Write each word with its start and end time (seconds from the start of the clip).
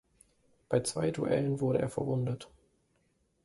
Bei 0.67 0.79
zwei 0.81 1.11
Duellen 1.11 1.59
wurde 1.59 1.77
er 1.77 1.89
verwundet. 1.91 2.49